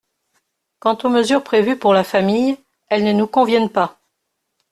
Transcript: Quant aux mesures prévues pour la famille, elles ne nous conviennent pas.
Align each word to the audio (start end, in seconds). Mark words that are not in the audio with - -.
Quant 0.79 0.97
aux 1.03 1.09
mesures 1.09 1.43
prévues 1.43 1.77
pour 1.77 1.93
la 1.93 2.03
famille, 2.03 2.57
elles 2.87 3.03
ne 3.03 3.13
nous 3.13 3.27
conviennent 3.27 3.69
pas. 3.69 3.99